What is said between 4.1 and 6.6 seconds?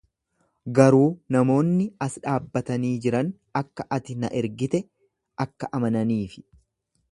na ergite akka amananiifi.